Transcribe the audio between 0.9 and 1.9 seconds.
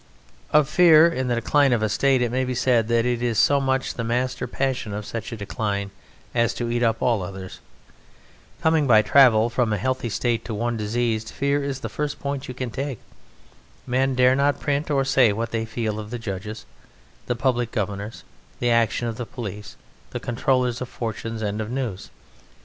in the decline of a